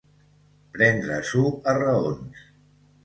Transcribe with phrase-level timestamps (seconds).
[0.77, 1.43] Prendre-s'ho
[1.75, 2.43] a raons.